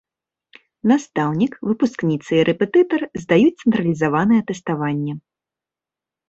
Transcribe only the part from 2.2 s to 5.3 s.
і рэпетытар здаюць цэнтралізаванае тэставанне.